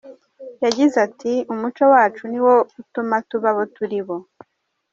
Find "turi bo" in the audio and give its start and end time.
3.75-4.17